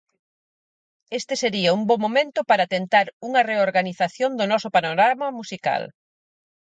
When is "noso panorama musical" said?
4.51-5.83